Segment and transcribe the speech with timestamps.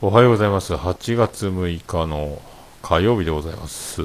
[0.00, 0.74] おはようございます。
[0.74, 2.40] 8月6日の
[2.82, 4.04] 火曜日でございます。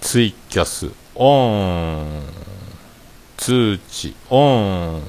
[0.00, 2.22] ツイキャスオン。
[3.36, 5.02] 通知オン。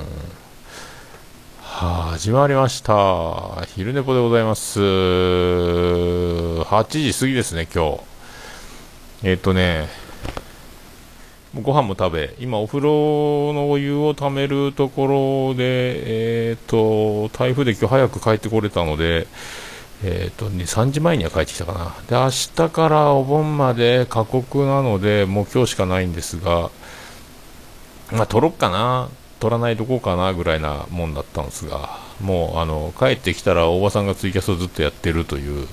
[1.63, 3.65] 始まりました。
[3.73, 4.79] 昼寝ぽでございます。
[4.81, 8.01] 8時過ぎですね、今日。
[9.23, 9.87] えっ、とね、
[11.55, 19.25] ご飯も食べ、今お風呂のお湯をためるところで、えっ、と、台風で今日早く帰ってこれたので、
[20.03, 21.95] えっ、と、ね、3時前には帰ってきたかな。
[22.07, 26.69] で、明日からお盆まで過酷なので、もう今日しかないんですが、
[28.11, 35.67] まあ、撮ろっかな、撮らないとこうかなぐらいなもんだったんですが、もう、あの、帰ってきたら大場さんがツイキャスをずっとやってるという、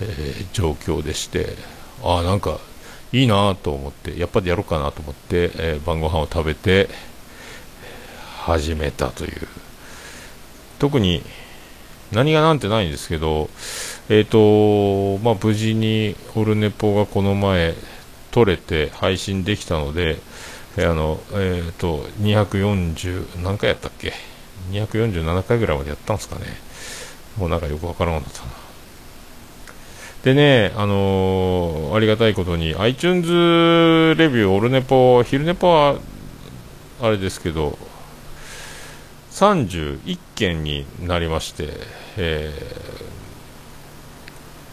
[0.00, 1.56] えー状況でして、
[2.02, 2.58] ああ、なんか、
[3.14, 6.88] いいなと思って、やっぱりやろうかなと思って、えー晩ご飯を食べて、
[8.40, 9.46] 始めたという。
[10.80, 11.22] 特に、
[12.10, 13.50] 何がなんてないんですけど、
[14.08, 17.74] えっ、と、まあ、無事にオルネポがこの前、
[18.32, 20.18] 撮れて配信できたので、
[20.76, 24.12] えーあの、えっ、と、240、何回やったっけ
[24.72, 26.46] ?247 回ぐらいまでやったんですかね。
[27.38, 28.63] もうなんかよくわからんかったな。
[30.24, 33.28] でね、あのーありがたいことに iTunes
[34.16, 35.98] レビュー、オルネポ、昼ネポは
[37.02, 37.76] あれですけど、
[39.32, 41.68] 31件になりまして、
[42.16, 43.04] えー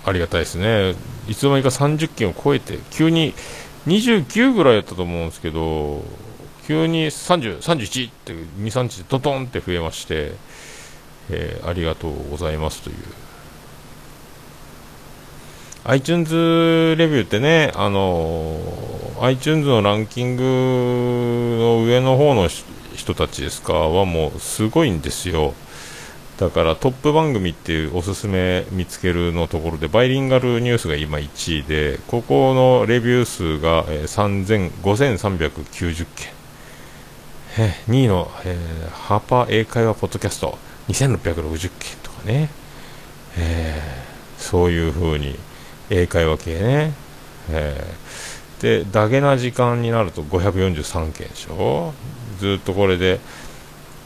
[0.04, 0.96] ありがたいですね。
[1.28, 3.34] いつの間にか30件を超えて、急に
[3.86, 6.02] 29ぐらいやったと思うんですけど、
[6.66, 10.32] 急に30、31って2、3日でトトンって増えまして、
[11.30, 12.96] えーありがとうございますという。
[15.84, 18.60] iTunes レビューってね、あの
[19.22, 20.44] iTunes のランキング
[21.60, 22.50] の上の方の
[22.96, 25.54] 人たちですかはもうすごいんですよ。
[26.38, 36.28] だからトップ番組っていうおすすめ見つけるのところでバイリンガルニュースが今1位で、ここのレビュー数が、えー3000 5390件。
[37.58, 40.58] え2位の、えーハーパー英会話ポッドキャスト
[40.90, 42.50] 2660件とかね、
[43.38, 45.38] えーそういう風に
[45.94, 46.94] 英会話系ね、
[47.50, 47.96] え。
[48.60, 51.94] ーでダゲな時間になると543件でしょ？
[52.40, 53.20] ずっとこれで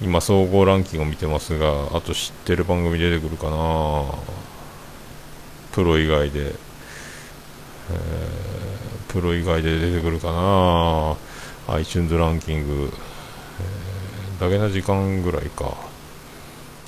[0.02, 4.06] 今総合ランキングを見てますがあと知ってる番組出てくるかな？
[5.74, 6.52] プロ以外で、え。
[6.52, 6.56] ー
[9.10, 11.16] プロ以外で出てくるかな
[11.76, 12.92] ？iTunes ランキング、
[14.40, 14.40] え。
[14.40, 15.72] ーだけな時間ぐらいか。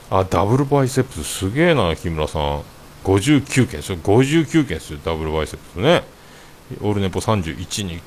[0.09, 2.64] あダブルバイセップスすげえな木村さん。
[3.07, 3.68] 59件。
[3.68, 6.03] ですよ59件ですよダブルバイセプスね。
[6.81, 7.95] オールネポ31に。
[7.95, 8.01] ね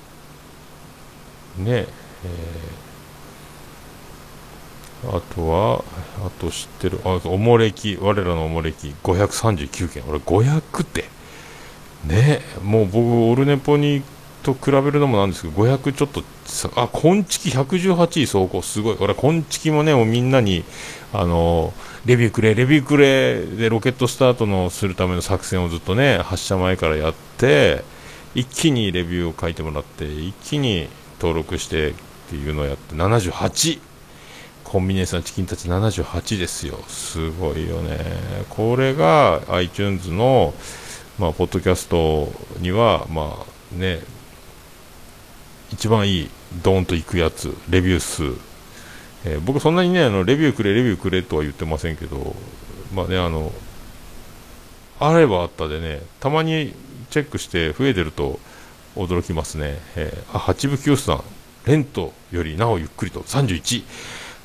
[1.67, 5.17] えー。
[5.17, 5.83] あとは
[6.27, 7.01] あと知ってる。
[7.05, 7.97] あおもれき。
[7.99, 8.95] 我らのおもれき。
[9.03, 10.05] 539件。
[10.07, 11.05] 俺500って。
[12.05, 14.03] ねもう僕オルネポに
[14.43, 16.23] と比べるのもなんですけど500ちょっと
[16.81, 18.63] あこんちき118位走行。
[18.63, 18.97] すごい。
[19.01, 20.65] 俺こんちきもねもうみんなに
[21.13, 21.73] あの
[22.07, 27.85] レビューくれレビューくれでロケットスタートのするための作戦をずっとね発射前からやって
[28.35, 30.89] 一気にレビューを書いてもらって一気に
[31.21, 31.95] 登録してっ
[32.31, 33.81] ていうのをやって78
[34.65, 36.79] コンビネーションチキンたち78ですよ。
[36.87, 37.99] すごいよね。
[38.49, 40.55] これが iTunes の
[41.19, 44.01] まあポッドキャストにはまあね
[45.73, 46.31] 一番いい
[46.63, 48.25] ドーンといくやつレビュー数。
[49.25, 52.35] えー僕そんなにねあのレビューくれレビューくれとは言ってませんけど
[52.95, 53.53] まあねあの
[54.99, 56.75] あればあったでねたまに
[57.11, 58.41] チェックして増えてると
[58.97, 61.25] 驚きますね、えーあ八部清さん
[61.67, 63.85] レントよりなおゆっくりと31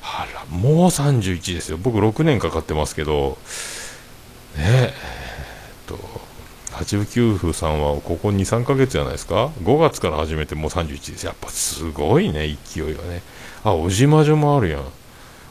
[0.02, 1.78] あらもう31ですよ。
[1.78, 3.38] 僕6年かかってますけど
[4.56, 4.94] ねえ
[6.78, 11.24] 八部九夫さんはここ23ヶ月じゃないですか？5月から始めてもう31です。
[11.24, 13.22] やっぱすごいね勢いがね。
[13.64, 14.84] あ小島女もあるやん。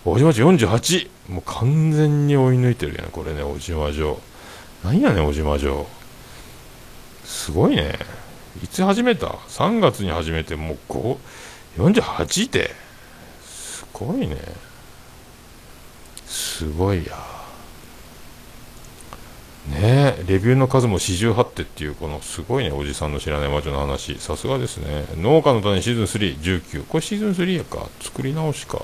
[0.03, 4.19] 小島女48もう完全に追い抜いてるやんこれね小島女
[4.83, 5.87] 何やねん小島女
[7.23, 7.97] すごいね。
[8.63, 11.17] いつ始めた ?3 月に始めてもう5
[11.77, 12.69] 48って
[13.43, 14.37] すごいね。
[16.27, 17.34] すごいや。
[19.69, 24.19] ねレビューの数も四十八手っていうこのすごいねおじさんの知らない魔女の話。
[24.19, 25.05] さすがですね。
[25.17, 27.87] 農家の種シーズン319これシーズン3やか。
[27.99, 28.77] 作り直しか。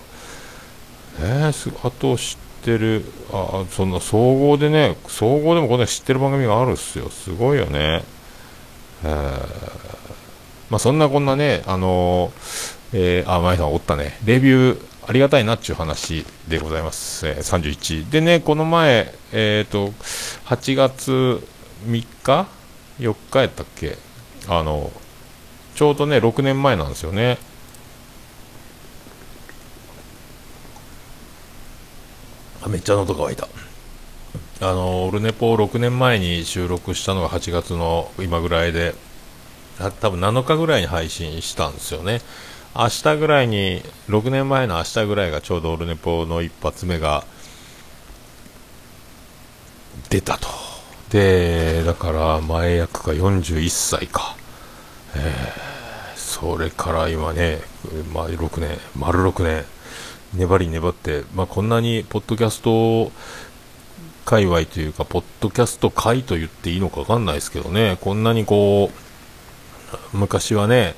[1.19, 3.03] ねえすあと知ってる。
[3.31, 7.09] あそんな総合でね総合でもこんな知ってる番組があるっすよ。
[7.09, 8.03] すごいよね。
[9.03, 9.71] えー
[10.71, 14.17] まあそんなこんなねあのーえー、あ前さんおったね。
[14.25, 19.89] レビューありがたいなっていう話でございます、えー31でねこの前えっ、と
[20.45, 21.11] 8月
[21.85, 22.47] 3日
[22.99, 23.97] 4日やったっけ？
[24.47, 24.91] あの
[25.75, 27.37] ちょうどね6年前なんですよね。
[32.67, 33.47] めっちゃ喉乾いた。
[34.61, 38.93] あのオルネポを6年前に収録したのが8月の今ぐらいで
[39.99, 42.21] 多分7日ぐらいに配信したんですよね。
[42.75, 47.25] 明日ぐらいに6年前の明日ぐらいがちょうどオルネポの一発目が
[50.09, 50.47] 出たと。
[51.09, 54.37] でだから前役が41歳か、
[55.13, 57.59] えー、それから今ね、
[58.13, 59.65] まあ、6年丸6年
[60.33, 63.11] 粘り粘って、まあ、こんなにポッドキャスト
[64.23, 68.89] 界隈というか、ポッドキャスト界と言っていいのか分かんないですけどね、こんなにこ
[70.13, 70.95] う、昔はね、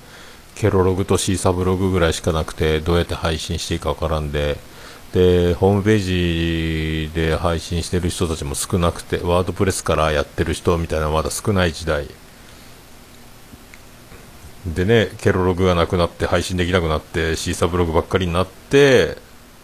[0.55, 4.57] ケロログとシーサブログぐらいしかなくて、どうやって配信していいか分からんで、
[5.13, 12.07] で、ホームページで配信してる人たちも少なくて、ワードプレスからやってる人みたいなまだ少ない時代。
[14.65, 19.17] でね、ケロログがなくなって配信できなくなって、シーサブログばっかりになって、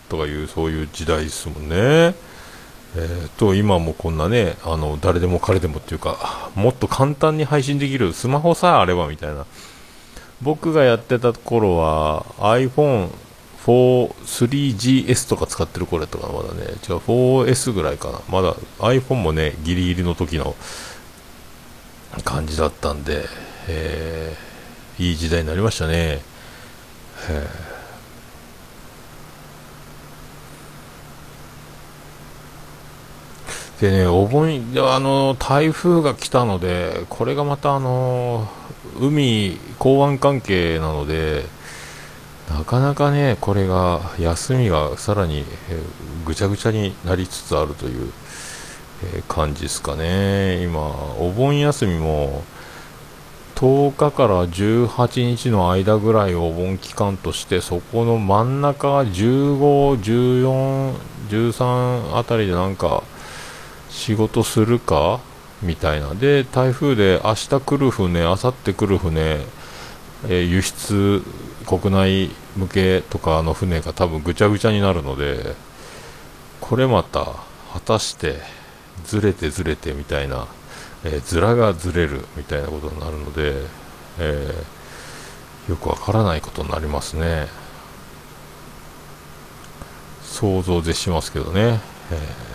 [0.10, 2.30] とかいう、そういう時代ですもんね。
[2.96, 9.46] えー、と今もこんなねあの誰でも彼でもっていうかもっと簡単に配信できるスマホさえあればみたいな
[10.42, 16.62] 僕がやってた頃は iPhone4-3GS とか使ってる頃やったかなまだね。
[16.62, 18.22] 違う 4S ぐらいかな。
[18.30, 20.56] まだ iPhone もねギリギリの時の
[22.24, 23.26] 感じだったんで、
[23.68, 26.22] えー、いい時代になりましたね、
[27.30, 27.69] えー。
[33.80, 38.46] でね、お盆、あの、台風が来たので、これがまたあの、
[39.00, 41.46] 海、港湾関係なので、
[42.50, 45.82] なかなかね、これが、休みがさらに、え
[46.26, 48.12] ぐちゃぐちゃになりつつあるという、
[49.16, 50.62] え感じですかね。
[50.62, 50.82] 今、
[51.18, 52.44] お盆休みも、
[53.56, 60.94] 10日から18日の間ぐらいお盆期間として、そこの真ん中15、14、
[61.30, 63.04] 13あたりでなんか、
[63.90, 65.20] 仕事するか？
[65.62, 66.14] みたいな。
[66.14, 69.22] で台風で明日来る船明後日来る船、
[70.26, 71.22] えー、輸出
[71.66, 75.56] 国内向けとかの船が多分ぐちゃぐちゃになるので
[76.62, 77.26] これまた
[77.74, 78.38] 果たして
[79.06, 80.48] ずれてずれてみたいな、
[81.04, 83.66] えー、ずらがずれるみたいなことになるので、
[84.20, 87.48] えー、よくわからないことになりますね。
[90.24, 91.82] 想像絶しますけどね、
[92.12, 92.49] えー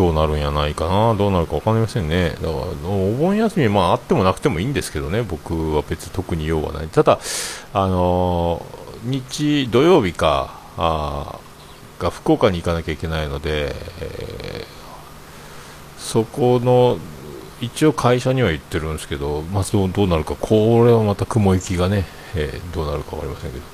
[0.00, 2.50] どうなるんやないかな、どうなるか分かりませんね、だから
[2.88, 7.20] お盆休み、まあ、あってもなくてもいいんですけどね、僕は別に特に用はない、ただ、
[7.74, 8.64] あの、
[9.04, 11.38] 日、土曜日かあ
[11.98, 16.96] が福岡に行かなきゃいけないので、えー、そこの
[17.60, 23.64] 一応会社には言ってるんですけど、まあ、どうなるか、これはまた雲行きがね、えー、どうなるか分かりませんけど。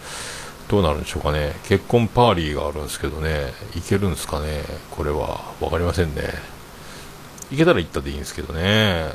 [0.68, 5.40] どうなるんでしょうかね、結婚パーリーがあるんですけどね、行けるんですかね、これは。
[5.60, 6.22] 分かりませんね、
[7.50, 9.12] 行けたら行ったでいいんですけどね、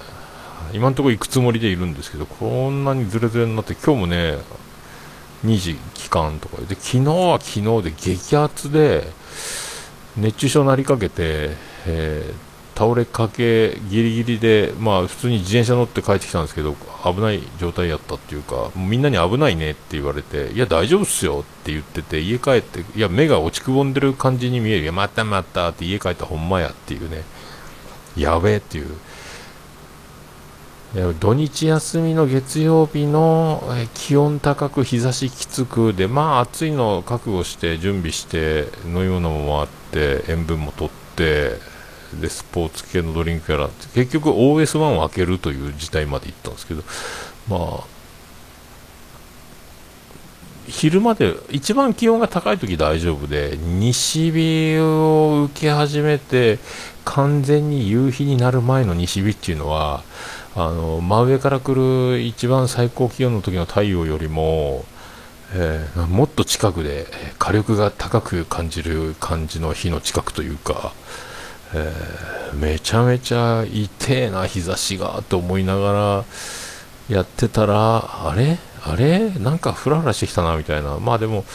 [0.71, 4.38] 今のところ行くつもりでいるんですけど、こんなにずれずれになって、今日もね、
[5.45, 9.12] 2時期間とかで、昨日は昨日で激アツで、
[10.18, 24.84] 熱中症になりかけて、えー倒れかけギリギリで、まあ、普通に自転車乗って帰ってきたんですけど危ない状態やったっていうかみんなに危ないねって言われていや大丈夫っすよって言ってて家帰っていや目が落ちくぼんでる感じに見える。
[24.84, 27.24] いやまたまたって家帰ったらほんまやっていうね。
[28.15, 28.96] やべえっていう。
[31.19, 35.93] 土日休みの月曜日の気温高く日差しきつく。
[35.93, 41.71] でまあ暑いの覚悟して準備して飲み物もあって塩分もとって
[42.20, 46.84] でスポーツ系のドリンクやら結局 OS1 を開けるという事態まで行ったんですけど
[47.50, 48.01] まあ
[50.68, 56.60] 昼まで一番気温が高い時大丈夫で西日を受け始めて
[57.03, 60.03] 完全に夕日になる前の西日っていうのは
[60.56, 64.86] あの真上から来る一番最高気温の時の太陽よりも、
[65.53, 67.08] えー、もっと近くで
[67.39, 70.94] 火力が高く感じる感じの日の近くというか、
[71.74, 76.25] えー、めちゃめちゃ痛えな日差しがと思いなが
[77.10, 78.58] らやってたらあれ？
[78.84, 79.30] あれ？
[79.32, 80.98] なんかフラフラしてきたなみたいな。
[81.00, 81.46] まあでも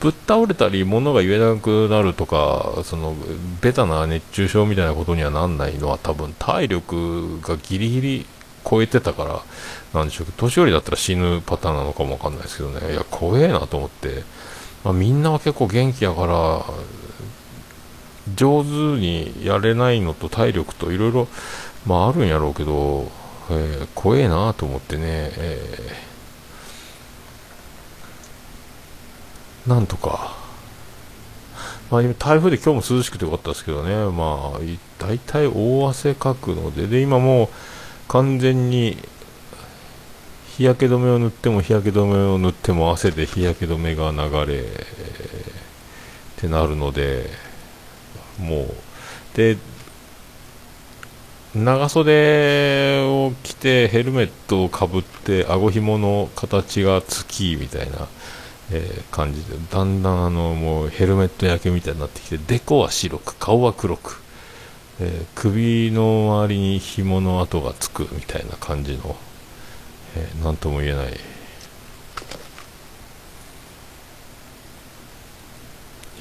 [0.00, 3.14] ぶっ倒れたり物が言えなくなるとかその
[3.60, 8.26] ベタな熱中症みたいなことにはなんないのは多分体力がギリギリ
[8.68, 9.42] 超えてたから
[9.94, 10.26] なんでしょう。
[10.36, 12.92] 年寄りだったら死ぬパターンなのかもわかんないですけどね。
[12.92, 14.24] いや怖えなと思って、
[14.84, 16.64] まあ、みんなは結構元気やから
[18.34, 21.28] 上手にやれないのと体力といろいろ、
[21.86, 23.10] まあ、あるんやろうけど、
[23.50, 30.36] えー、怖えなと思ってね、えー、なんとか、
[31.90, 34.60] まあ、台風で今日も涼しくてよかったですけどね、まあ、
[34.98, 37.48] 大体大汗かくので、で今もう
[38.08, 38.96] 完全に
[40.56, 44.64] 日焼け止めを塗っても日焼け止めを塗っても汗で日焼け止めが流れ、っ
[46.36, 47.30] てなるので、
[48.38, 49.56] もう、で、
[51.54, 58.08] 長袖を着てヘルメットをかぶって顎ひもの形が月みたいな、
[58.70, 64.22] えー、感じでだんだんあのもうヘルメット焼けみたいになってきてデコは白く顔は黒く、
[64.98, 69.16] えー、首の周りに紐の跡がつくみたいな感じの、
[70.16, 71.12] えー、なんとも言えない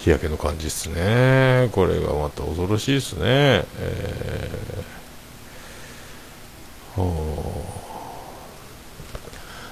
[0.01, 1.69] 日焼けの感じですね。
[1.71, 3.65] これがまた恐ろしいですね、え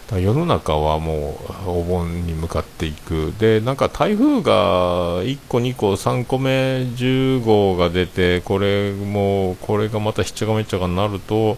[0.07, 3.33] ー、世の中はもうお盆に向かっていく。
[3.39, 11.57] でなんか台風が1個2個3個目10号が出てこれもこれがまたひっちゃかめっちゃかになると、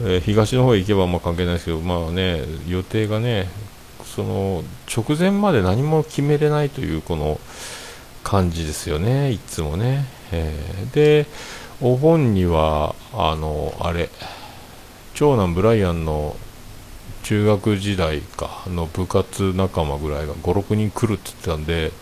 [0.00, 3.46] えー、東の方へ行けばまあ関係ないですけどまあね予定がね
[4.14, 4.62] その
[4.94, 7.40] 直前まで何も決めれないというこの
[8.22, 10.04] 感じですよね、いつもね。
[10.30, 11.26] えー、で、
[11.80, 14.08] お盆には、あの、あれ、
[15.14, 16.36] 長男ブライアンの
[17.24, 21.92] 中学時代かの部活仲間ぐらいが5、6人来るって言ってたんで、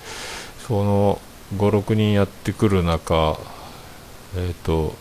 [0.66, 1.20] その
[1.56, 3.38] 5、6人やってくる中、
[4.36, 4.94] えっ、ー、と、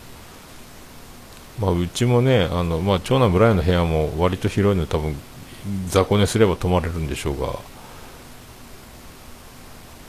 [1.60, 5.14] まあ、うちもね、あのまあ、長男ブライアンの部屋も割と広いので、多分
[5.88, 7.58] 雑魚寝すれば泊まれるんでしょうが、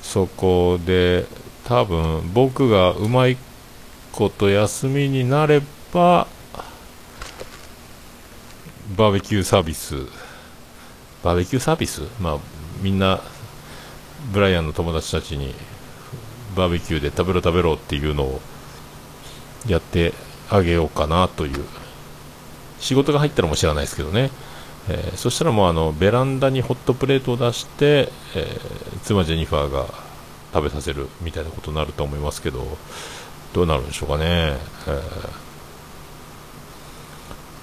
[0.01, 1.25] そこで
[1.65, 3.37] 多分僕がうまい
[4.11, 5.61] こと休みになれ
[5.93, 6.27] ば
[8.97, 9.95] バーベキューサービス
[11.23, 12.01] バーベキューサービス？
[12.19, 12.37] まあ
[12.81, 13.21] みんな
[14.31, 15.53] ブライアンの友達たちに
[16.55, 18.41] バーベキューで食べろ食べろっていうのを
[19.67, 20.13] やって
[20.49, 21.63] あげようかなという。
[22.79, 24.29] 仕事が入ったらも知らないですけどね。
[24.89, 29.85] えー、そしたらもうあのベランダにホットプレートを出して、えー、妻ジェニファーが
[30.53, 32.65] 食べさせるみたいなことになると思いますけど
[33.53, 34.57] どうなるんでしょうかね、え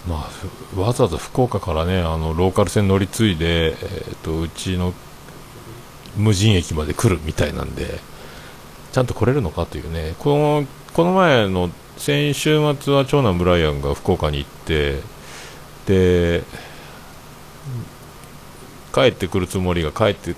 [0.06, 0.28] ー、ま
[0.76, 4.94] あ、わざわざ福岡からねあのローカル線乗り継いで、えーと、うちの
[6.16, 8.00] 無人駅まで来るみたいなんで
[8.92, 10.14] ちゃんと来れるのかというね。
[10.18, 15.00] このこの前の先週末は長男ブライアンが福岡に行って
[15.86, 16.42] で
[18.92, 20.34] 帰ってくるつもりが帰って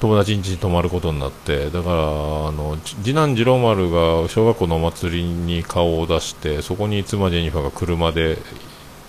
[0.00, 1.96] 友達ん家に泊まることになってだからあ
[2.52, 8.38] の次男次郎丸が小学校のお祭りに顔を出してそこに妻ジェニファーが車で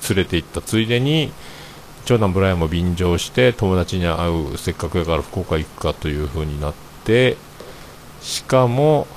[0.09, 0.61] 連れて行った。
[0.61, 1.31] ついでに
[2.03, 6.73] 長男ブライアンも便乗して友達に会うせっかくやから福岡行くかという風になっ
[7.05, 7.37] て
[8.21, 9.07] しかも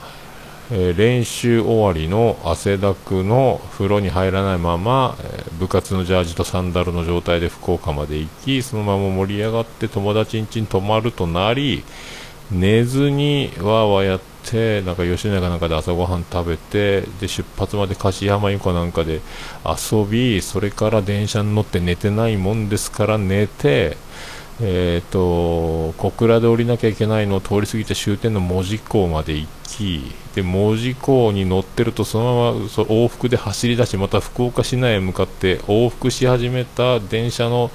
[0.70, 11.84] えー、練習終わりの汗だくの風呂に入らないまま、えー、部活のジャージとサンダルの状態で福岡まで行きそのまま盛り上がって友達ん家に泊まるとなり
[12.50, 19.20] 寝ずにわーわーやってなんか吉永なんかで朝ごはん食べてで出発まで樫山由かなんかで
[19.64, 23.96] 遊びそれから電車に乗って寝てないもんですから寝て
[24.60, 37.70] えーと、小倉で降りなきゃいけないのを通り過ぎて終点の門司港まで行きで門司港に乗ってるとそのままそ往復で走り出しまた福岡市内へ向かって往復し始めた電車の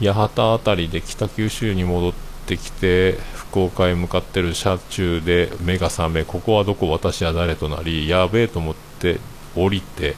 [0.00, 2.12] 八幡辺りで北九州に戻っ
[2.46, 9.18] てきて福岡へ向かってる車中で目が覚めここはどこ私は誰となりやべえと思って
[9.54, 10.16] 降りて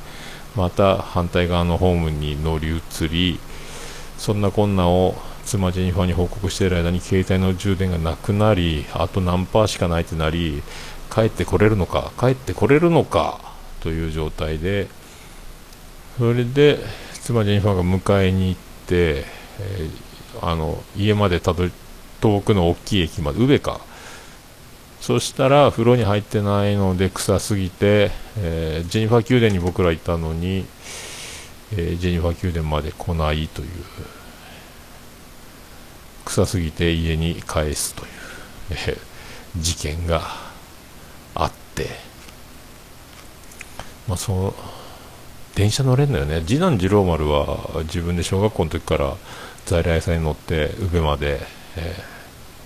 [0.57, 3.39] また反対側のホームに乗り移り
[4.17, 10.63] そんなこんなを妻ジェニファーに報告している間に携帯の充電がなくなりあと何パーしかないってなり
[11.13, 13.41] 帰ってこれるのか帰ってこれるのか
[13.81, 14.89] という状態で
[16.19, 16.79] それで
[17.15, 19.25] 妻ジェニファーが迎えに行って、
[19.61, 21.73] えー、あの家までたどり
[22.21, 23.81] 遠くの大きい駅まで宇部か。
[25.01, 30.65] そしたら風呂に入ってないので臭すぎて、えー、ジェニファー宮殿に僕らいたのに、
[31.73, 33.69] えー、ジェニファー宮殿まで来ないという。
[36.25, 38.09] 臭すぎて家に返すという、
[38.71, 40.23] えー、事件が、
[44.09, 44.55] まあ、そう
[45.55, 46.43] 電車乗れんのよね。
[46.47, 49.17] 次男次郎丸は自分で小学校の時から
[49.67, 51.41] 在来線に乗って宇部まで、
[51.77, 51.95] え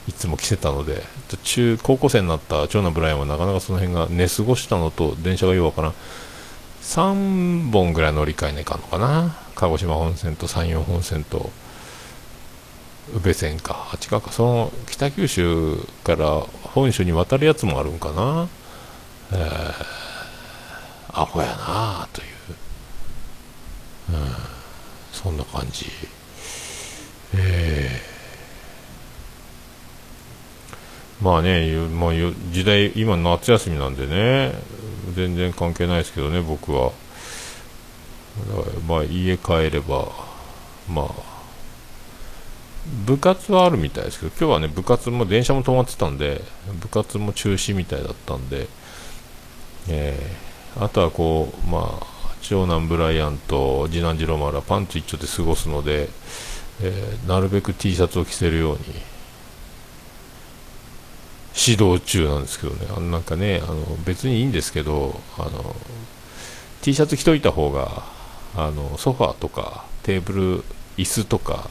[0.09, 1.03] いつも来てたので
[1.43, 5.95] 中高校生になった長男ブライアンはなかなかその辺が寝過ごしたのと電車がようわからん。
[6.83, 9.37] 3本ぐらい乗り換えないかんのかな。
[9.57, 11.51] 鹿児島本線と山陽本線と
[13.15, 13.89] 宇部線か。
[13.93, 14.31] あ違うか。
[14.31, 18.49] その北九州から本州に渡るやつもあるんかな。
[19.33, 22.27] えー、アホやなあという、
[24.11, 24.27] うん、
[25.13, 25.87] そんな感じ
[27.35, 32.13] えー、まあね、まあ、
[32.53, 34.53] 時代、今夏休みなんでね、
[35.15, 36.93] 全然関係ないですけどね、僕は。
[38.87, 40.11] まあ、家帰れば、
[40.89, 41.09] まあ、
[43.07, 46.43] 部活はあるみたいですけど、今日はね、部活も電車も止まってたんで、
[46.81, 48.69] 部活も中止みたいだったんで、
[49.89, 52.07] えー、あとはこう、まあ、
[52.43, 56.09] 長男ブライアンと次男次郎丸はパンツ一丁で過ごすので、
[56.81, 58.81] えー、なるべく T シャツを着せるように
[61.59, 63.75] 指導中なんですけどね、あのなんかねあの
[64.05, 65.75] 別にいいんですけどあの
[66.83, 68.05] T シャツ着といた方が
[68.55, 70.65] あのソファーとかテーブル、
[70.97, 71.69] 椅子とか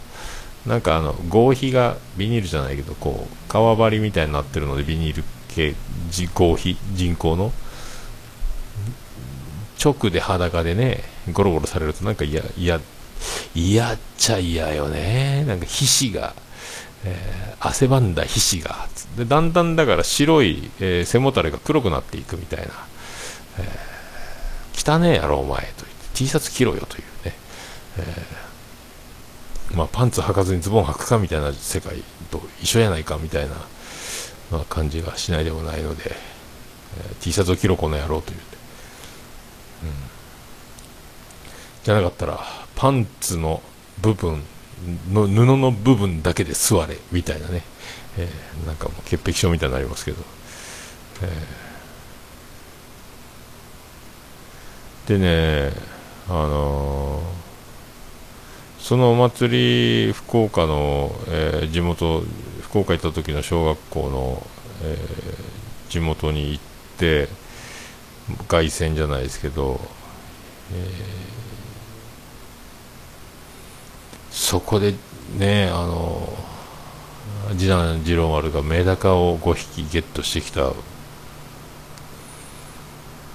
[0.66, 5.76] なんかあの合皮がビニールじゃないけどこう革張りみたいになってるのでビニール系
[6.34, 7.52] 合皮人工の
[9.86, 15.46] 直で裸でねゴロゴロされるとなんか嫌嫌っちゃ嫌よね。
[15.48, 16.34] なんか皮脂が、
[17.06, 18.88] えー、汗ばんだ皮脂が。
[19.18, 22.66] でだんだんだから白い、えー、背もたれが黒くなっていくみたいな、
[23.60, 27.34] えー、汚ねえやろお前と言って T シャツ着ろよというね、
[27.98, 33.56] えー、まあ、パンツ履かずにズボン履くかみたいな世界と一緒やないかみたいな、
[34.52, 36.04] まあ、感じがしないでもないので、
[37.00, 38.44] えー、T シャツを着ろこの野郎という、うん、
[41.86, 42.40] じゃなかったら
[42.76, 43.62] パンツの
[44.02, 44.42] 部分
[45.12, 47.62] の布の部分だけで座れみたいなね、
[48.18, 50.18] えー、なんかもう潔癖症みたいになりますけど、
[51.22, 55.72] えー、でね
[56.28, 62.24] あのー、そのお祭り福岡の、えー、地元
[62.62, 64.48] 福岡行った時の小学校の、
[64.82, 66.64] えー、地元に行っ
[66.98, 67.30] て
[68.48, 69.80] 凱旋じゃないですけど、
[70.72, 71.36] えー
[74.32, 74.94] そこで
[75.38, 76.28] ね、あの、
[77.58, 80.74] 次男次郎丸がメダカを5匹ゲットしてきた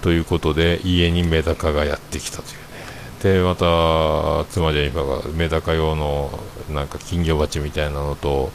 [0.03, 3.39] ということで家にメダカがやってきたというね。
[3.39, 6.31] でまた妻ジェニファーがメダカ用の
[6.71, 8.51] なんか金魚鉢みたいなのと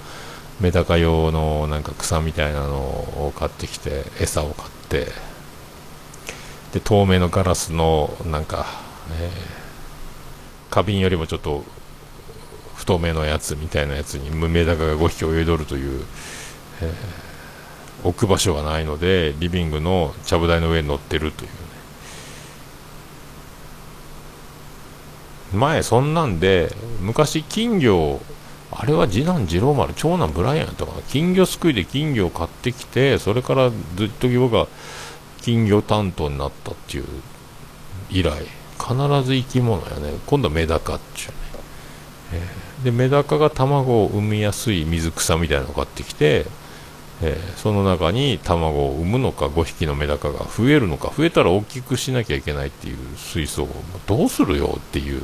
[0.60, 5.08] メダカ用のなんか草みたいなのを買ってきて餌を買って
[6.76, 8.66] で透明のガラスのなんか、
[9.18, 11.64] えー、花瓶よりもちょっと
[12.76, 16.04] 不透明のやつみたいなやつにメダカが5匹泳いどるという、
[16.82, 21.56] えー、置く場所がないのでリビングのちゃぶ台の上に乗ってるというね。
[25.54, 28.20] 前そんなんで昔金魚
[28.72, 34.68] あれは次男次郎丸長男ブライアンやったか金魚すくいで金魚を買ってきてそれからずっと僕が
[35.46, 37.06] 金魚担当になったっていう
[38.10, 38.32] 以来
[38.80, 40.14] 必ず生き物やね。
[40.26, 41.38] 今度はメダカっちゅうね、
[42.34, 46.46] えーでメダカが卵を産みやすい水草みたいなのを買ってきて、
[47.22, 53.70] えー、その中に卵を産むのか5匹のメダカが増えるのか増えたら大きくしなきゃいけないっていう水槽を
[54.06, 55.22] どうするよっていう。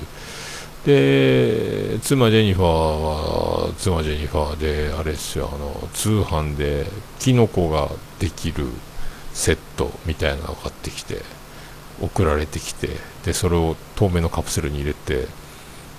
[0.86, 6.88] で妻ジェニファーは妻ジェニファーであれですよあの通販で
[7.20, 8.66] キノコができる
[9.34, 11.22] セットみたいなのを買ってきて
[12.02, 12.90] 送られてきて
[13.26, 15.28] でそれを透明のカプセルに入れて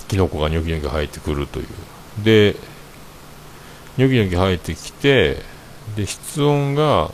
[0.07, 1.67] キノコがニョキニョキ生えてくるという。
[2.23, 2.55] で
[3.97, 5.37] ニョキニョキ生えてきて
[5.95, 7.11] で室温が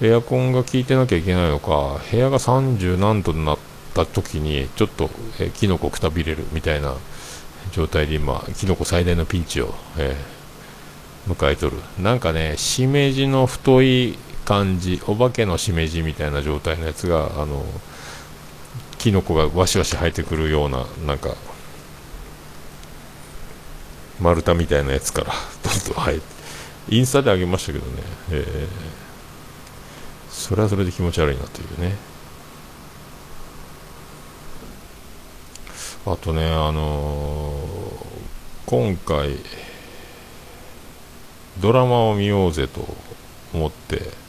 [0.00, 3.58] エアコンが効いてなきゃいけないのか部屋が30何度になっ
[3.94, 5.08] た時にちょっと、
[5.40, 6.94] えキノコくたびれるみたいな
[7.72, 11.76] 状態で今キノコ最大のピンチを、えー、迎えとる。
[11.98, 17.64] なんかねしめじの太い感じお化けのしめじみたいな状態のやつがあの
[18.96, 21.34] キノコがわしわし生えてくるようななんか
[24.20, 25.32] 丸太みたいなやつから
[25.64, 26.22] どんどん生えて
[26.88, 31.96] インスタであげましたけどね、えー、それはそれで気持ち悪いなというね。
[36.06, 39.36] あとねあのー、今回
[41.58, 42.86] ドラマを見ようぜと
[43.52, 44.25] 思って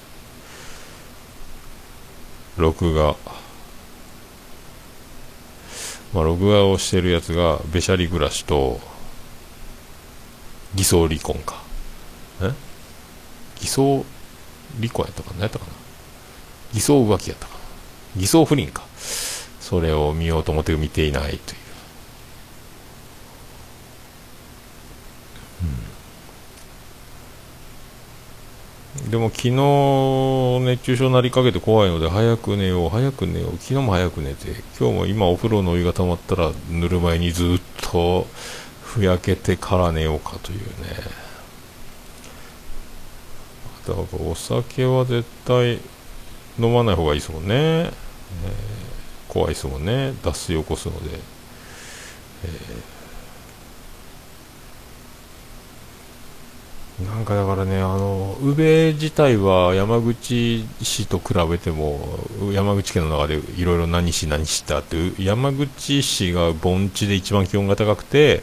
[2.58, 3.16] 録画。
[6.14, 8.80] まあ録画をしてるやつがべしゃり暮らしと
[10.74, 11.62] 偽装離婚か。
[12.42, 12.52] え？
[13.60, 14.06] 偽装
[14.80, 15.36] 離婚やったかな？
[15.36, 15.72] 何やったかな？
[16.74, 17.54] 偽装浮気やったか
[18.16, 18.22] な？
[18.22, 18.84] 偽装不倫か。
[19.60, 21.60] それを見ようと思って見ていないという、
[29.10, 38.28] でも昨日熱中症になりかけて怖いので早く寝よう早く寝よう昨日も早く寝て今日も今お風呂のお湯が溜まったらぬるま湯にずっと
[38.82, 40.66] ふやけてから寝ようかというね。
[43.88, 45.80] だからお酒は絶対
[46.60, 47.92] 飲まない方がいいですもんね、えー、
[49.30, 50.14] 怖いですもんね。
[50.24, 51.18] 脱水を起こすので、
[52.44, 52.52] えー、
[57.06, 62.00] なんかだからねあの宇部自体は山口市と比べても
[62.52, 68.42] 山口県の中でいろいろ何市何市ってあって山口市が盆地で一番気温が高くて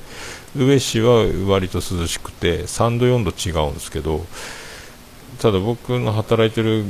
[0.54, 4.24] 宇部市は割と涼しくて3度4度違うんですけど
[5.40, 6.84] ただ僕の働いてる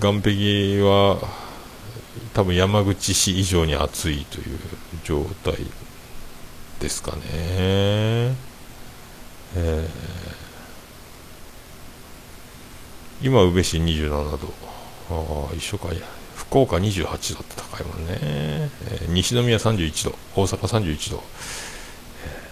[0.00, 1.18] 岸壁は
[2.32, 4.58] 多分山口市以上に暑いという
[5.04, 5.56] 状態
[6.80, 10.23] ですかね、えー、
[13.24, 14.52] 今宇部市27度。
[15.10, 15.94] ああ一緒か。
[15.94, 15.96] い
[16.36, 20.18] 福岡28度って高いもんね、えー、西宮31度。
[20.36, 21.22] 大阪31度、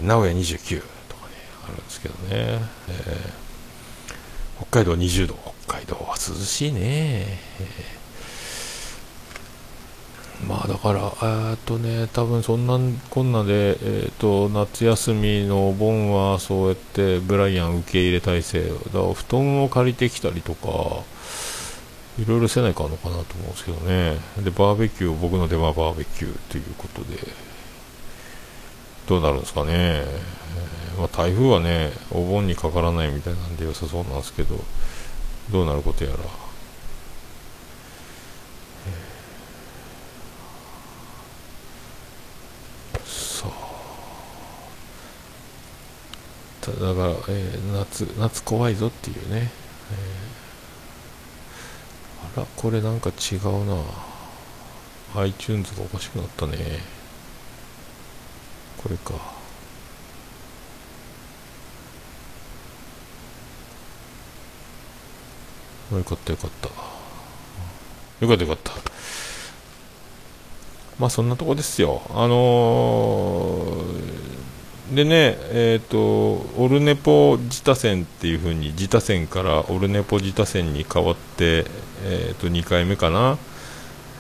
[0.01, 0.81] えー、名古屋29
[1.11, 3.43] とかねあるんですけどね、えー
[4.63, 7.39] 北海道20度、北海道は涼しいね。
[10.47, 11.13] まあだから、
[11.51, 12.79] えっとね、多分そんな
[13.11, 21.05] こんなで、えーと、夏休みのお盆はそうやってブライアン受け入れ体制、だから布団を借りてきたりとか、
[22.19, 27.17] いろいろせないかんのかなと思うんですけどね、でバーベキュー、僕の出番はバーベキューということで、
[29.07, 29.73] どうなるんですかね。
[29.75, 30.21] え
[30.99, 34.57] まあ、台風はねお盆にかからないみたいなんで良さそうなんですけど
[35.51, 36.19] どうなることやら。
[43.05, 43.51] さあ
[46.81, 49.51] だから、えー、夏夏怖いぞっていうね、
[49.93, 53.83] えー、あらこれなんか違うな
[55.23, 56.57] iTunes がおかしくなったね
[58.83, 59.15] これか
[65.99, 66.69] よかったよかった。
[68.21, 68.73] よかったよかった。
[70.99, 72.03] まあそんなとこですよ。
[72.11, 74.32] あのー、
[74.91, 81.65] でね、え、ー、と、オルネポ自他線っていう風に、自他線からオルネポ自他線に変わって、
[82.05, 83.39] え、ー、と、2回目かな、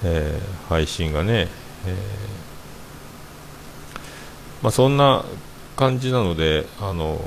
[0.04, 1.48] え配信がね、
[1.86, 1.96] え
[4.62, 5.24] まあそんな
[5.76, 7.20] 感じなので、あの、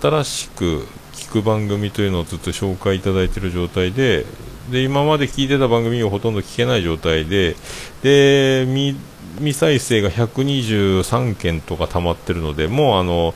[0.00, 4.24] 新しく聞く番組というのをずっと紹介いただいている状態で
[4.70, 7.56] で今まで聞いてた番組をほとんど聞けない状態で
[8.02, 8.66] で
[9.36, 13.34] 未再生が123件とか溜まってるのでもうあの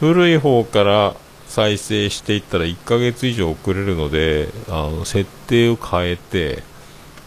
[0.00, 1.14] 古い方から
[1.46, 6.62] 再生していったら1ヶ月以上遅れるのであの設定を変えて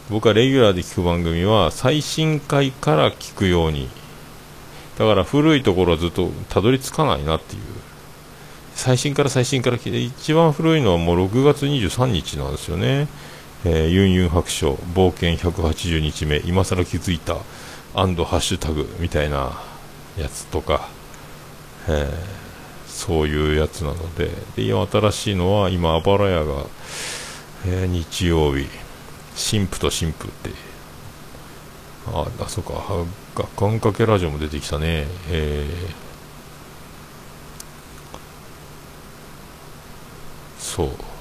[0.09, 3.89] 僕はレギュラーで聞く番組は最新回から聞くように
[4.97, 7.61] だから古いところはずっとたどり着かないなっていう。
[8.75, 13.07] 最新から最新から聞いて一番古いのはもう6月23日なんですよね、
[13.65, 17.37] えー、ユンユン白書冒険180日目今更気づいた
[17.95, 19.59] アンドハッシュタグみたいな
[20.17, 20.87] やつとか、
[21.87, 22.09] えー、
[22.87, 26.65] そういうやつなのでで今新しいのは今あばら屋が、
[27.65, 28.67] えー、日曜日
[29.35, 30.51] 神父と神父って
[32.07, 32.73] ああそうか
[33.57, 35.07] 願掛けラジオも出てきたね。
[35.29, 36.05] えー
[40.75, 41.14] そう。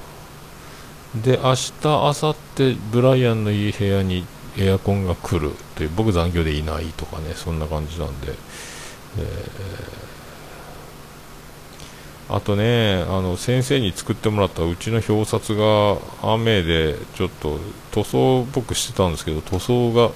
[1.23, 4.25] で明日明後日ブライアンのいい部屋に
[4.57, 17.59] エアコンが来るという僕残業でいないとかねそんな感じなんで、えー、あとねあの先生に作ってもらったうちの表札が雨でちょっと
[17.91, 20.11] 塗装っぽくしてたんですけど塗装が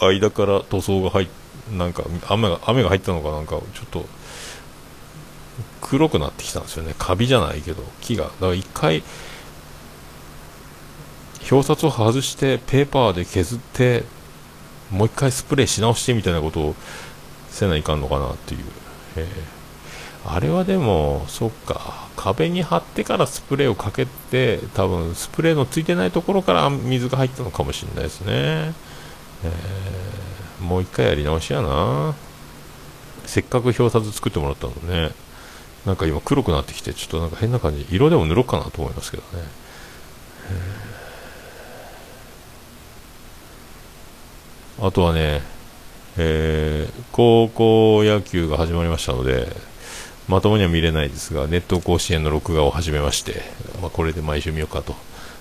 [0.00, 4.06] 間から塗装が入ってなんか雨が雨が入ったのかなんかちょっと
[5.80, 6.94] 黒くなってきたんですよね。
[6.98, 8.24] カビじゃないけど木が。
[8.24, 9.02] だから一回
[11.50, 14.04] 表札を外してペーパーで削って
[14.90, 16.74] もう一回スプレーし直してみたいなことを
[17.50, 18.60] せないかんのかなっていう、
[19.16, 22.08] えー、あれはでもそっか。
[22.18, 32.16] 壁に貼ってからスプレーをかけて多分スプレーのついてないところから水が入ったのかもしれないですね、えー、もう一回やり直しやな。
[33.24, 35.12] せっかく表札作ってもらったのね。
[35.86, 37.86] なんか今黒くなってきてちょっとなんか変な感じ。
[37.88, 39.44] 色でも塗ろうかなと思いますけどね。
[44.80, 45.42] あとはね、
[46.16, 49.48] えー、高校野球が始まりましたので
[50.28, 53.42] まともには見れないですがネット甲子園の録画を始めまして、
[53.80, 54.94] まあ、これで毎週見ようかと。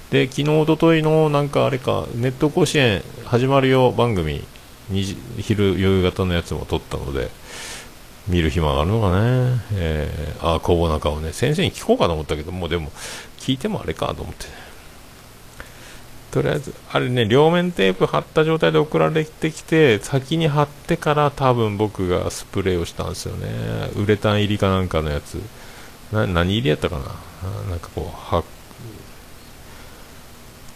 [0.10, 4.42] で昨日おとといのなんかあれかネット甲子園始まるよ番組
[5.38, 7.30] 昼夕方のやつも撮ったので
[8.30, 11.34] 見る暇があるのかね、えー、あ工房中をね。
[11.34, 12.90] 先生に聞こうかと思ったけどもうでも
[13.38, 14.67] 聞いてもあれかと思って。
[16.38, 23.48] とりあえずあれね両面テープ貼った状態で送られてきて先に貼ってから多分僕がスプレーをしたんですよね。
[23.96, 25.42] ウレタン入りかなんかのやつ。
[26.12, 27.06] な何入りやったかな？
[27.72, 28.44] なんかこうは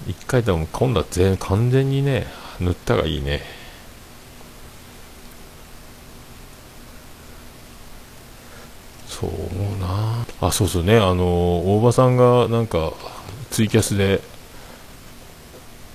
[0.07, 2.25] 一回でも今度は全完全にね
[2.59, 3.41] 塗ったがいいね。
[9.05, 9.29] そう
[9.79, 10.25] な。
[10.41, 10.97] あそうそうね。
[10.97, 12.93] あの大場さんがなんか
[13.51, 14.21] ツイキャスで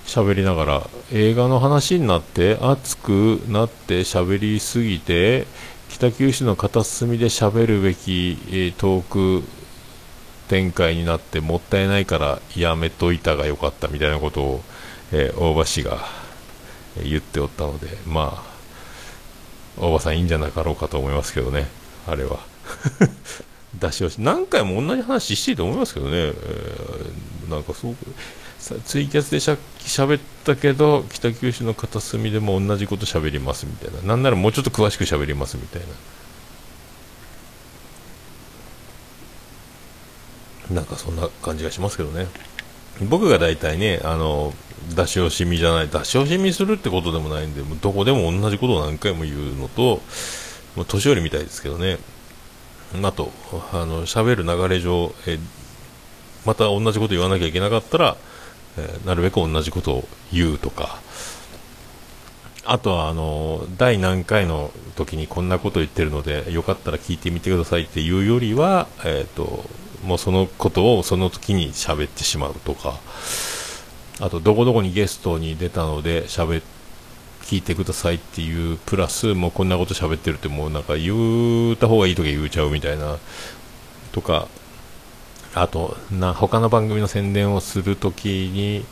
[0.07, 5.45] 喋りながら映画の話になって熱くなって喋りすぎて
[5.89, 9.47] 北九州の片隅で喋るべき、えー、トーク
[10.47, 14.61] 展開になってもったいないからやめといたがよかったみたいなことを、
[15.11, 15.99] えー、大場氏が
[17.03, 18.43] 言っておったのでまあ
[19.77, 21.67] 大場さんいいんじゃなかろうかと思いますけどね
[22.07, 22.39] あれは。
[23.77, 27.95] 出し惜し何回も同じ話していいと思いますけどね、えー、なんかそう
[28.75, 34.01] ツイキャスでしゃ喋ったけど北九州の片隅でも同じこと喋りますみたいな。
[34.01, 35.81] なんならもうちょっと詳しく喋りますみたい
[40.69, 40.75] な。
[40.75, 42.27] なんかそんな感じがしますけどね。
[43.01, 44.53] 僕が大体ねあの
[44.95, 50.01] 出し惜しみじゃない出し惜しみするってことでもないんでどこでも同じことを何回も言うのと
[50.85, 51.97] 年寄りみたいですけどね。
[53.03, 53.31] あと
[53.73, 55.37] あの喋る流れ上え
[56.45, 58.17] また同じこと言わなきゃいけなかったら
[58.77, 61.01] え、なるべく同じことを言うとか。
[62.69, 69.63] あとはあの第何回の時にこんなこと言ってるのでよかったら聞いてみてくださいっていうよりは、えーと、
[70.03, 72.99] もうそのことをその時に喋ってしまうとか。
[74.19, 76.63] あとどこどこにゲストに出たので喋
[77.43, 83.17] 聞いてくださいっていうプラスもうこんなこと喋ってるってもうなんか言った方がいい時言うちゃうみたいな
[84.11, 84.47] とか
[85.61, 88.85] あとな他の番組の宣伝をするときに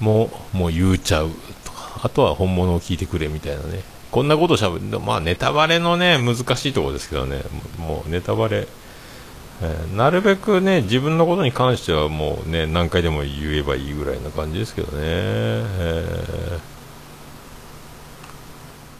[0.00, 1.30] ももう言うちゃう
[1.64, 3.82] とかあとは本物を聞いてくれみたいなね。
[4.10, 7.42] こんなことしゃべるまあネタバレのね難しいところですけどね。
[7.78, 8.66] もうネタバレ、
[9.62, 16.60] えー、なるべくね自分のことに関してはもうね何回でも言えばいいぐらいな感じですけどね、えー、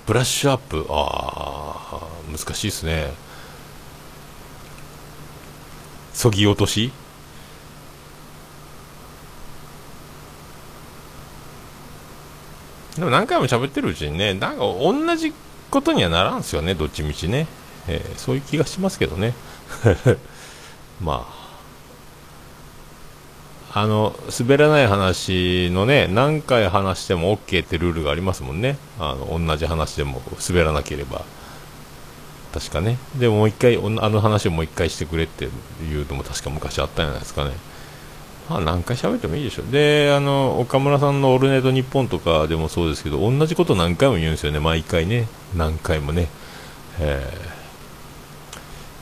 [0.07, 0.87] ブラッシュアップ。
[0.89, 3.13] ああ難しいですね。
[6.15, 6.93] そぎ落とし？
[12.97, 15.33] でも何回も喋ってるうちにね、なんか同じ
[15.71, 17.47] ことにはならんすよね、どっちみちね。
[17.89, 19.35] えー、そういう気がしますけどね。
[21.01, 21.43] まあ。
[23.75, 28.77] あの、滑らない話のね、何回話しても OK ってルールがありますもんね。
[28.99, 31.25] あの、同じ話でも滑らなければ。
[32.53, 32.99] 確かね。
[33.19, 37.53] でもう一回あの話をもう一回してくれっていうのも確か昔あったんじゃないですかね。
[38.51, 44.61] まあ何回喋ってもいいでしょであの岡村さんの「オルネイトニッポン」とかでもそうですけど同じこと何回も言うんですよね。
[44.61, 45.29] 毎回ね。
[45.57, 46.29] 何回もね、
[46.99, 47.27] え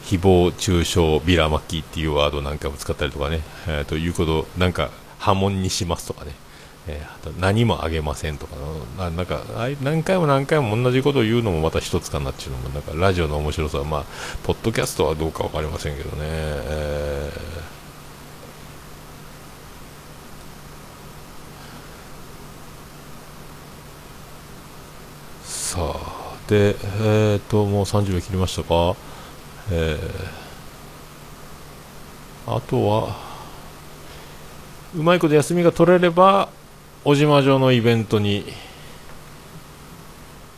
[0.05, 6.33] ー、誹謗中傷ビラ巻きっていうワードを何回も使ったりとかね、えー、ということなんか波紋にしますとかね。
[6.87, 8.57] えー、あと何もあげませんとか
[8.99, 9.43] ななんか
[9.83, 14.05] 何回も何回も同じことを言うのもまた一つかなっていうのもなんかラジオの面白さはまあ
[14.45, 28.97] ポッドキャストはどうか分かりませんけどね、えー、さあでえっ、ー、ともう30秒切りましたか。
[29.73, 33.17] えー、あとは
[34.97, 36.49] うまいこと休みが取れれば
[37.03, 38.45] 小島城のイベントに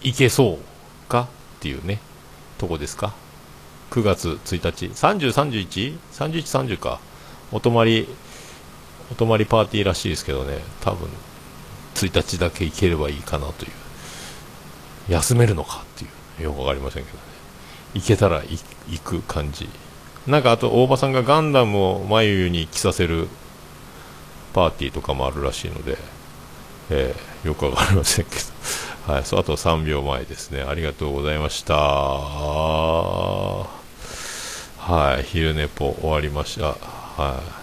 [0.01, 1.29] 行けそうか
[1.59, 2.01] っていうね
[2.59, 3.15] とこですか
[3.93, 4.87] ？9月1日。
[4.87, 6.99] 30313130か。
[7.53, 8.09] お泊まり
[9.13, 10.59] お泊まりパーティーらしいですけどね。
[10.81, 11.09] 多分
[11.95, 13.71] 1日だけ行ければいいかなという。
[15.11, 16.09] 休めるのかってい
[16.41, 17.23] うよく分かりませんけどね。
[17.95, 18.65] 行けたら行
[19.05, 19.69] く感じ。
[20.27, 23.29] なんかあと大場さんがガンダムを眉に着させる
[24.55, 25.97] パーティーとかもあるらしいので。
[26.95, 28.37] えー、よくわかりませんけ
[29.07, 31.75] ど、はい、そうあと3秒前ですね、ありがとうございました。
[34.83, 36.75] はい昼寝ぽ終わりました。
[36.75, 37.63] はい。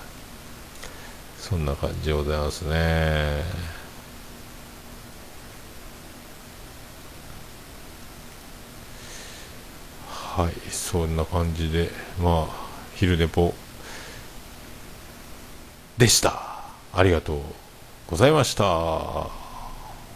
[1.38, 3.44] そんな感じでございますね。
[10.08, 11.90] はいそんな感じで
[12.22, 13.54] まあ昼寝ぽ
[15.98, 16.42] でした。
[16.94, 17.69] ありがとう。
[18.10, 19.39] ございました。